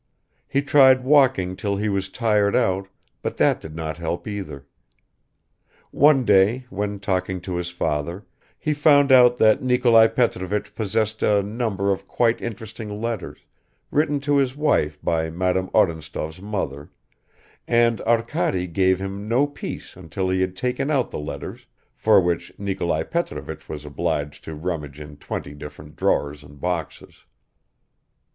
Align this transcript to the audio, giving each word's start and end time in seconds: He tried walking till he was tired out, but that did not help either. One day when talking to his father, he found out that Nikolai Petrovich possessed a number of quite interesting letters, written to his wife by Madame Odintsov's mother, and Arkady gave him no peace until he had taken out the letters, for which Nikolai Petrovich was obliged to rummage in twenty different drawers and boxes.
He 0.47 0.63
tried 0.63 1.03
walking 1.03 1.55
till 1.55 1.75
he 1.75 1.87
was 1.87 2.09
tired 2.09 2.55
out, 2.55 2.87
but 3.21 3.37
that 3.37 3.59
did 3.59 3.75
not 3.75 3.97
help 3.99 4.27
either. 4.27 4.65
One 5.91 6.25
day 6.25 6.65
when 6.71 6.99
talking 6.99 7.39
to 7.41 7.57
his 7.57 7.69
father, 7.69 8.25
he 8.57 8.73
found 8.73 9.11
out 9.11 9.37
that 9.37 9.61
Nikolai 9.61 10.07
Petrovich 10.07 10.73
possessed 10.73 11.21
a 11.21 11.43
number 11.43 11.91
of 11.91 12.07
quite 12.07 12.41
interesting 12.41 12.99
letters, 12.99 13.45
written 13.91 14.19
to 14.21 14.37
his 14.37 14.55
wife 14.55 14.99
by 15.03 15.29
Madame 15.29 15.69
Odintsov's 15.71 16.41
mother, 16.41 16.89
and 17.67 18.01
Arkady 18.01 18.65
gave 18.65 18.99
him 18.99 19.27
no 19.27 19.45
peace 19.45 19.95
until 19.95 20.29
he 20.29 20.41
had 20.41 20.55
taken 20.55 20.89
out 20.89 21.11
the 21.11 21.19
letters, 21.19 21.67
for 21.93 22.19
which 22.19 22.51
Nikolai 22.57 23.03
Petrovich 23.03 23.69
was 23.69 23.85
obliged 23.85 24.43
to 24.45 24.55
rummage 24.55 24.99
in 24.99 25.17
twenty 25.17 25.53
different 25.53 25.95
drawers 25.95 26.43
and 26.43 26.59
boxes. 26.59 27.25